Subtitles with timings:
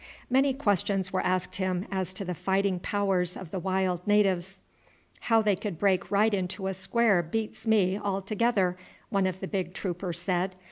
[0.31, 4.57] Many questions were asked him as to the fighting powers of the wild natives.
[5.19, 8.75] "How they could break right into a square beats me altogether,"
[9.09, 10.55] one of the big troopers said.